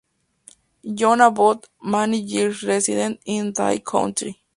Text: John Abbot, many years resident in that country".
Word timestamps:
John 0.95 1.21
Abbot, 1.21 1.69
many 1.83 2.19
years 2.19 2.63
resident 2.63 3.21
in 3.23 3.53
that 3.53 3.85
country". 3.85 4.41